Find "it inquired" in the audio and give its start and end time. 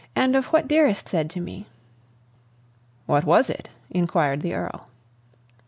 3.51-4.41